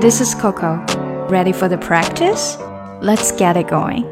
[0.00, 0.80] This is Coco.
[1.28, 2.56] Ready for the practice?
[3.02, 4.06] Let's get it going.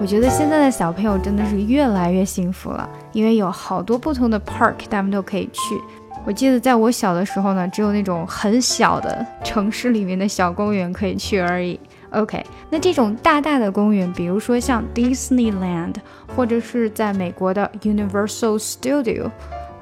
[0.00, 5.80] 我觉得现在的小朋友真的是越来越幸福了，因为有好多不同的 park，他们都可以去。
[6.24, 11.78] 我记得在我小的时候呢，只有那种很小的城市里面的小公园可以去而已。
[12.10, 15.94] OK，那这种大大的公园，比如说像 Disneyland，
[16.34, 19.30] 或者是在美国的 Universal Studio，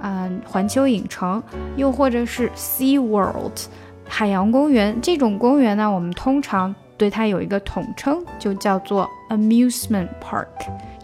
[0.02, 1.42] 嗯，环球影城，
[1.76, 3.58] 又或者是 Sea World，
[4.07, 10.46] 海洋公园，这种公园呢，我们通常对它有一个统称，就叫做 Amusement Park，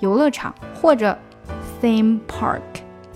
[0.00, 1.16] 游乐场，或者
[1.82, 2.60] Theme Park，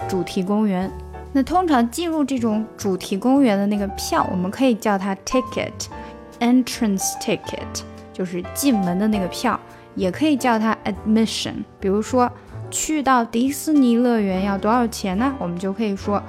[0.09, 0.91] 主题公园。
[1.33, 9.59] 那通常进入这种主题公园的那个票，我们可以叫它 ticket，entrance ticket，就是进门的那个票，
[9.95, 11.55] 也可以叫它 admission。
[11.79, 12.31] 比如说，
[12.71, 15.35] 去到迪士尼乐园要多少钱呢？
[15.39, 16.23] 我们就可以说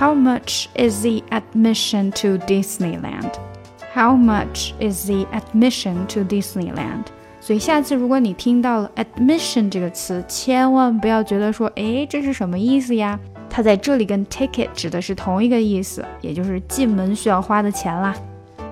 [0.00, 7.04] ，How much is the admission to Disneyland？How much is the admission to Disneyland？
[7.38, 13.20] 所以下次如果你听到了 admission 这个词，千万不要觉得说，哎，这是什么意思呀？
[13.50, 18.14] 它在这里跟 ticket 指的是同一个意思，也就是进门需要花的钱啦。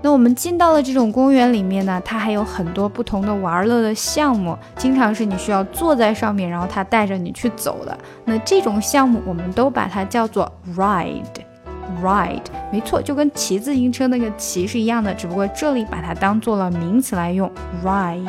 [0.01, 7.99] 那我们进到了这种公园里面呢，它还有很多不同的玩乐的项目，经常是你需要坐在上面，然后它带着你去走的。
[8.25, 17.51] 那这种项目我们都把它叫做 ride，ride，没错，就跟骑自行车那个骑是一样的，只不过这里把它当做了名词来用
[17.85, 18.29] ，ride。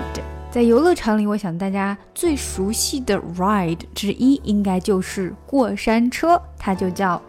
[0.49, 7.21] 在游乐场里，我想大家最熟悉的 ride 之一应该就是过山车，它就叫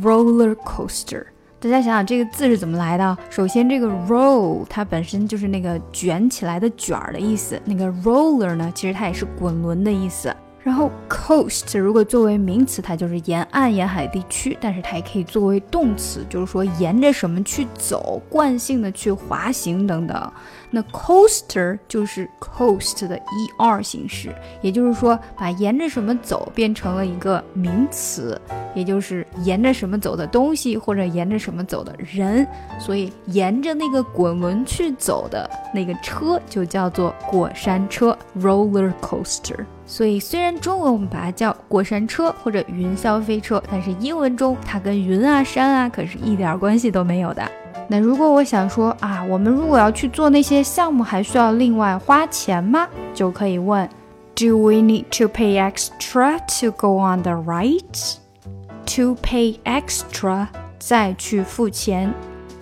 [0.00, 1.24] roller coaster。
[1.62, 3.18] 大家想想这个字是怎么来的？
[3.28, 10.34] 首先，这个 roll 它本身就是那个卷起来的卷儿的意思，那个 roller 呢，其实它也是滚轮的意思。
[10.62, 20.32] 然后 coast 如果作为名词，它就是沿岸沿海地区，但是它也可以作为动词，就是说沿着什么去走，惯性的去滑行等等。
[20.70, 23.18] 那 coaster 就是 coast 的
[23.58, 28.40] er 形式，也就是说把沿着什么走变成了一个名词，
[28.74, 32.46] 也就是沿着什么走的东西或者沿着什么走的人。
[32.78, 39.64] 所以沿着那个滚轮去走的那个车就叫做过山车 roller coaster。
[39.86, 47.42] 所以虽然中文我们把它叫过山车或者云霄飞车，但是英文中它跟云啊山啊可是一点关系都没有的。
[47.89, 52.87] 那如果我想说啊，我们如果要去做那些项目，还需要另外花钱吗？
[53.13, 53.87] 就可以问，
[54.35, 60.47] Do we need to pay extra to go on the ride？To pay extra
[60.79, 62.13] 再去付钱，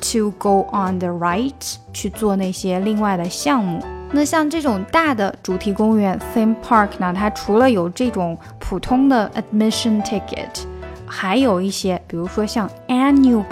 [0.02, 3.82] to go on the ride 去做那些另外的项目。
[4.12, 10.66] 那像这种大的主题公园 theme park 呢，它除了有这种普通的 admission ticket。
[11.06, 13.44] 还有一些，比如说像 annual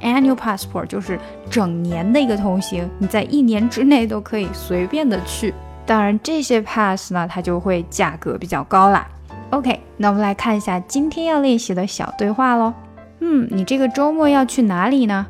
[0.00, 1.18] passport，annual passport 就是
[1.50, 5.54] 整年的一个通行，你在一年之内都可以随便的去。
[5.84, 9.06] 当然，这些 pass 呢，它就会价格比较高啦。
[9.50, 12.72] OK，那我们来看一下今天要练习的小对话喽。
[13.20, 15.26] 嗯，你这个周末要去哪里呢？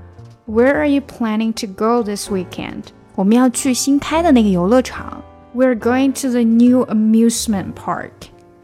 [0.46, 2.84] Where are you planning to go this weekend？
[3.14, 5.22] 我们要去新开的那个游乐场。
[5.54, 8.10] We're going to the new amusement park。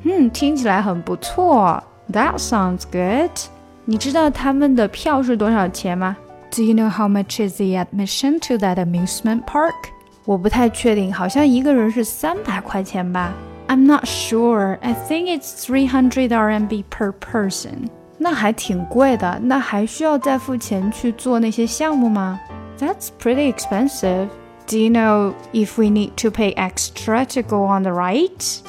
[0.03, 1.83] 嗯，听起来很不错。
[2.13, 3.31] That sounds good.
[3.87, 6.17] 你知道他们的票是多少钱吗？
[6.51, 9.73] Do you know how much is the admission to that amusement park?
[10.25, 13.33] 我不太确定，好像一个人是三百块钱吧。
[13.69, 14.79] I'm not sure.
[14.81, 17.89] I think it's 300 RMB per person.
[18.19, 22.39] 那还挺贵的，那还需要再付钱去做那些项目吗？
[22.79, 24.29] That's pretty expensive.
[24.69, 28.61] Do you know if we need to pay extra to go on the ride?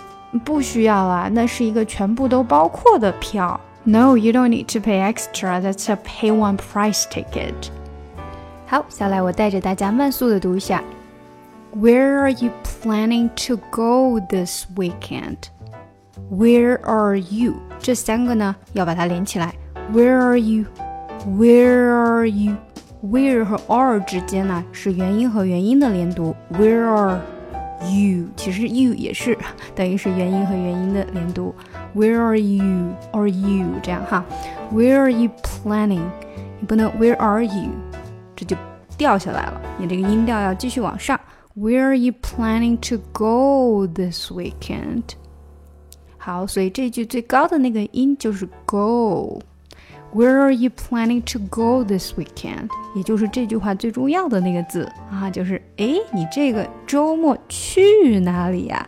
[0.44, 3.59] 不需要啦，那是一个全部都包括的票。
[3.88, 5.59] No, you don't need to pay extra.
[5.62, 7.53] That's a pay one price ticket.
[8.66, 10.81] 好，下来我带着大家慢速的读一下。
[11.75, 15.38] Where are you planning to go this weekend?
[16.31, 17.56] Where are you?
[17.80, 19.53] 这三个呢，要把它连起来。
[19.94, 20.66] Where are you?
[21.28, 22.56] Where are you?
[23.03, 26.34] Where 和 are 之间呢是元音和元音的连读。
[26.53, 27.20] Where are
[27.82, 29.38] you，其实 you 也是
[29.76, 31.53] 等于是元音和元音的连读。
[31.96, 32.94] Where are you?
[33.11, 34.23] Are you 这样哈？
[34.72, 36.03] Where are you planning？
[36.59, 37.70] 你不能 Where are you？
[38.35, 38.55] 这就
[38.97, 41.20] 掉下来了，你这个音调要继续往上。
[41.55, 45.03] Where are you planning to go this weekend？
[46.17, 49.41] 好，所以这句最高的那个音就是 go。
[50.14, 52.70] Where are you planning to go this weekend？
[52.96, 58.88] 也就是这句话最重要的那个字啊，就是哎，你这个周末去哪里呀？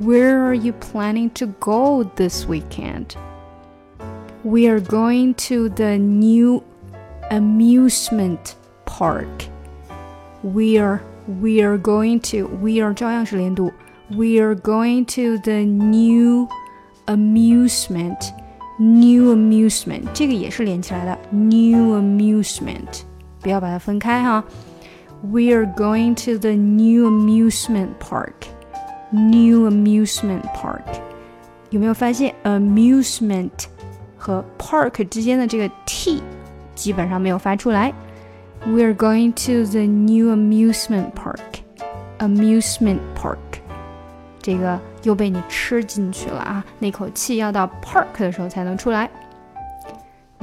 [0.00, 3.08] Where are you planning to go this weekend?
[4.42, 6.62] We are going to the new
[7.30, 8.54] amusement
[8.86, 9.28] park.
[10.42, 11.00] We're
[11.40, 13.70] we're going to we're 照样是连读。
[14.10, 16.48] We're going to the new
[17.06, 18.32] amusement.
[18.78, 21.18] New amusement 这个也是连起来的。
[21.30, 23.02] New amusement，
[23.40, 24.42] 不要把它分开哈。
[25.24, 28.32] We're going to the new amusement park.
[29.10, 30.82] New amusement park，
[31.70, 33.50] 有没有发现 amusement
[34.16, 36.22] 和 park 之间的这个 t
[36.74, 37.92] 基本上没有发出来？
[38.66, 41.40] We're going to the new amusement park.
[42.18, 43.36] Amusement park，
[44.40, 46.61] 这个 又被你吃进去了啊！
[46.79, 49.09] 那口气要到 park 的时候才能出来。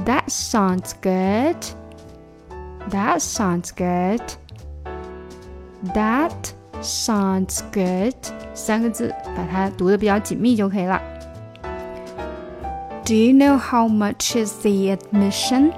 [0.03, 1.55] That sounds good.
[2.89, 4.23] That sounds good.
[5.93, 6.31] That
[6.81, 8.15] sounds good.
[8.55, 10.99] 三个字，把它读的比较紧密就可以了。
[13.05, 15.71] Do you know how much is the admission？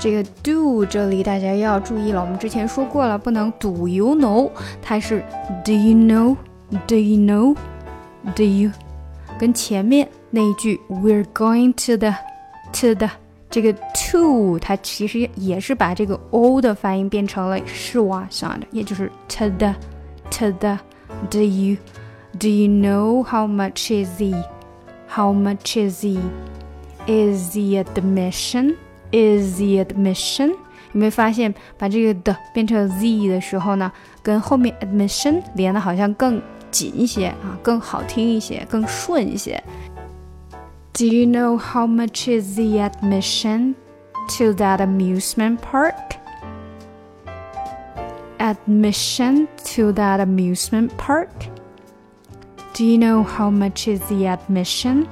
[0.00, 4.50] 这个 do 这里大家要注意了，我们之前说过了，不能 do you know，
[4.82, 5.24] 它是
[5.64, 6.36] do you know
[6.71, 8.71] know？Do you know？Do you？
[9.39, 12.13] 跟前面那一句 We're going to the
[12.73, 13.09] to the
[13.49, 19.75] 这个 to，它其实也是把这个 o 的发音变成了 schwa sound，也就是 to the
[20.31, 21.77] to the。Do you
[22.39, 24.33] do you know how much is the
[25.07, 26.19] how much is the
[27.07, 28.75] is the admission
[29.11, 33.91] is the admission 有没有发现把这个的变成 z 的时候呢，
[34.21, 36.41] 跟后面 admission 连的好像更
[36.71, 39.63] 紧一些啊，更好听一些，更顺一些。
[40.93, 43.75] Do you know how much is the admission
[44.37, 45.95] to that amusement park?
[48.43, 51.29] admission to that amusement park?
[52.73, 55.05] Do you know how much is the admission?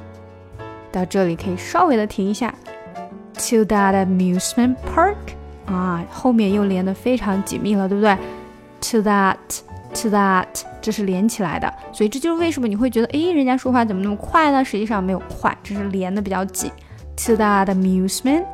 [0.91, 2.53] 到这里可以稍微的停一下。
[3.33, 5.15] To that amusement park
[5.65, 8.17] 啊，后面又连得非常紧密了，对不对？
[8.81, 9.37] To that,
[9.95, 10.47] to that，
[10.81, 14.63] 这是连起来的，所以这就是为什么你会觉得，诶，人家说话怎么那么快呢？
[14.63, 16.71] 实际上没有快，只是连得比较紧。
[17.25, 18.45] To that amusement,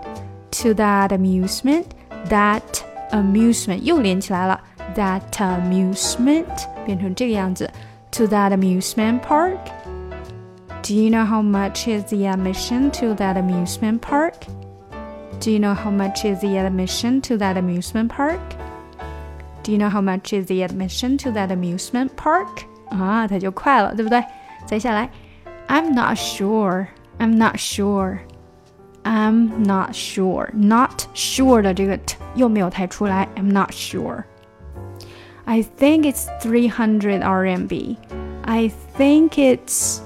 [0.51, 1.85] to that amusement,
[2.29, 2.61] that
[3.11, 4.59] amusement 又连起来了。
[4.95, 6.45] that amusement
[6.83, 7.69] 变成这个样子，
[8.11, 9.57] to that amusement park.
[10.81, 14.33] Do you know how much is the admission to that amusement park?
[15.39, 18.39] Do you know how much is the admission to that amusement park?
[19.63, 22.65] Do you know how much is the admission to that amusement park?
[22.89, 24.23] 啊，它就快了，对不对？
[24.65, 25.09] 再下来，
[25.67, 26.87] I'm not sure.
[27.19, 28.19] I'm not sure.
[29.03, 30.49] I'm not sure.
[30.53, 33.27] Not sure 的这个 t 又没有太出来。
[33.35, 34.23] I'm not sure.
[35.45, 37.95] I think it's 300 RMB.
[38.43, 39.99] I think it's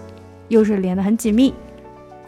[0.48, 1.54] 又是连得很紧密，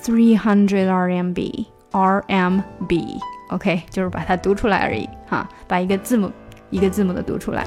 [0.02, 3.20] 300 RMB RMB
[3.50, 6.32] OK，就是把它读出来而已哈，把一个字母
[6.70, 7.66] 一个字母的读出来。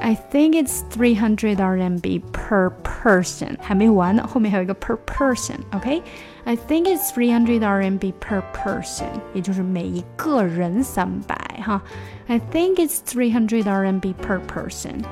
[0.00, 6.02] I think it's 300 RMB per person，还没完呢，后面还有一个 per person，OK？、Okay?
[6.44, 11.82] I think it's 300 RMB per person，也就是每一个人三百哈。
[12.26, 15.04] I think it's 300 RMB per person.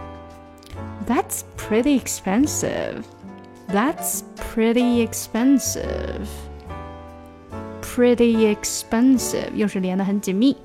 [1.06, 3.04] That's pretty expensive.
[3.68, 6.26] That's pretty expensive.
[7.80, 10.56] Pretty expensive，又是连得很紧密。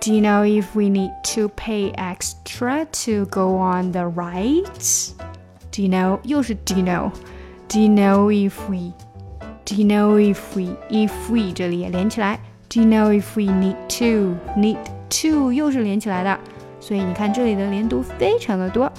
[0.00, 5.14] do you know if we need to pay extra to go on the rides?
[5.72, 6.18] Do you know?
[6.24, 7.10] 又是 Do you know?
[7.68, 8.92] Do you know if we?
[9.64, 10.76] Do you know if we?
[10.90, 12.38] If we 这里也连起来。
[12.68, 14.36] Do you know if we need to?
[14.58, 14.78] Need
[15.22, 16.38] to 又是连起来的，
[16.80, 18.92] 所以你看这里的连读非常的多。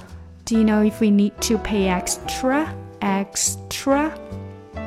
[0.46, 2.66] Do you know if we need to pay extra?
[3.00, 4.12] Extra.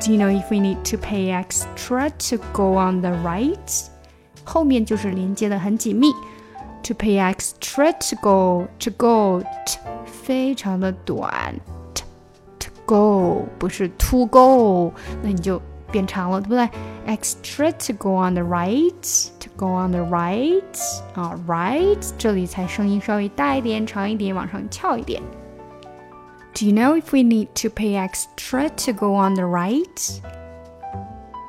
[0.01, 3.89] Do you know if we need to pay extra to go on the rides?
[4.43, 6.11] 后面就是连接的很紧密。
[6.83, 9.43] To pay extra to go to go，
[10.05, 11.55] 非常的短。
[12.59, 15.61] To go 不是 to go，那你就
[15.91, 16.69] 变长了，对不对？
[17.05, 25.21] Extra to go on the rides，to go on the rides 啊，rides 这里才声音稍微大一点、长一点，往上翘一点。
[26.53, 30.21] Do you know if we need to pay extra to go on the rides?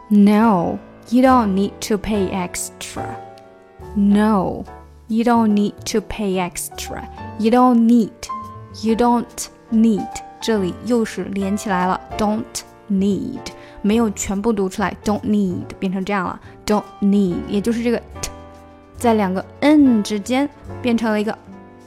[0.08, 0.78] No.
[1.09, 3.05] You don't need to pay extra.
[3.95, 4.65] No,
[5.07, 7.07] you don't need to pay extra.
[7.39, 8.11] You don't need.
[8.81, 9.25] You don't
[9.71, 10.07] need.
[10.41, 12.43] 这里又是连起来了，don't
[12.89, 13.39] need
[13.81, 18.29] 没有全部读出来，don't need 变成这样了，don't need，也就是这个 t
[18.97, 20.49] 在两个 n 之间
[20.81, 21.37] 变成了一个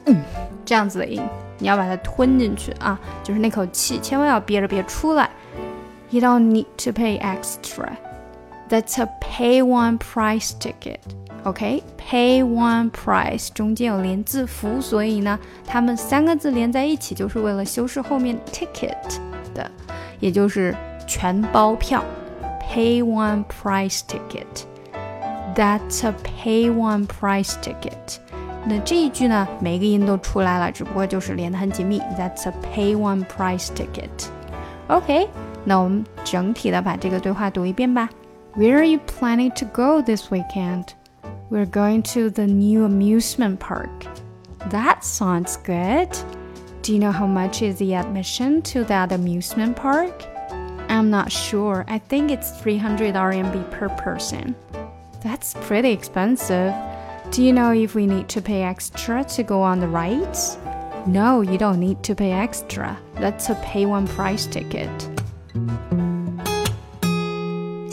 [0.06, 0.22] 嗯
[0.64, 1.22] 这样子的音，
[1.58, 5.28] 你要把它吞进去啊，就是那口气千万要憋着别出来。
[6.10, 7.90] You don't need to pay extra.
[8.69, 10.99] That's a pay one price ticket.
[11.43, 15.37] OK，pay one price 中间有连字符，所以呢，
[15.67, 19.19] 它们三个字连在一起就是为了修饰后面 ticket
[19.53, 19.69] 的，
[20.19, 20.75] 也就是
[21.05, 22.03] 全包票。
[22.73, 24.63] Pay one price ticket.
[25.53, 28.17] That's a pay one price ticket.
[28.65, 31.99] 那这一句呢，每个音都出来了，只不过就是连得很紧密。
[32.17, 34.09] That's a pay one price ticket.
[34.87, 35.27] OK，
[35.65, 38.09] 那我们整体的把这个对话读一遍吧。
[38.54, 40.94] Where are you planning to go this weekend?
[41.50, 43.90] We're going to the new amusement park.
[44.70, 46.08] That sounds good.
[46.82, 50.24] Do you know how much is the admission to that amusement park?
[50.88, 51.84] I'm not sure.
[51.88, 54.56] I think it's 300 RMB per person.
[55.22, 56.74] That's pretty expensive.
[57.30, 60.56] Do you know if we need to pay extra to go on the rides?
[61.06, 62.98] No, you don't need to pay extra.
[63.16, 65.17] That's a pay one price ticket.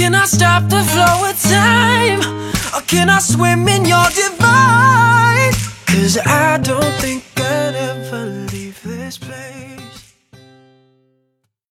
[0.00, 2.20] Can I stop the flow of time?
[2.74, 5.52] Or can I swim in your divine?
[5.84, 7.22] Cause I don't think